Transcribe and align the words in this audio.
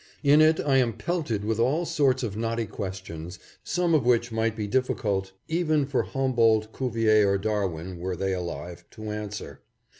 In 0.23 0.41
it 0.41 0.59
I 0.59 0.77
am 0.77 0.93
pelted 0.93 1.45
with 1.45 1.59
all 1.59 1.85
sorts 1.85 2.23
of 2.23 2.35
knotty 2.35 2.65
questions, 2.65 3.37
some 3.63 3.93
of 3.93 4.03
which 4.03 4.31
might 4.31 4.55
be 4.55 4.65
difficult 4.65 5.31
even 5.47 5.85
for 5.85 6.01
Humboldt, 6.01 6.73
Cuvier 6.73 7.27
or 7.29 7.37
Darwin, 7.37 7.99
were 7.99 8.15
they 8.15 8.33
alive, 8.33 8.83
to 8.93 9.11
answer. 9.11 9.61